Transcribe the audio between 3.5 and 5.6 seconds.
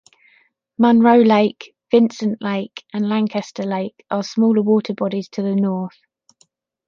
Lake are smaller water bodies to the